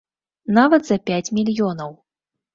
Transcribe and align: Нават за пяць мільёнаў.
Нават 0.57 0.87
за 0.87 0.97
пяць 1.11 1.33
мільёнаў. 1.41 1.95